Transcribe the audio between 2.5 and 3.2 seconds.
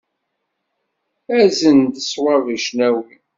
i cnawi.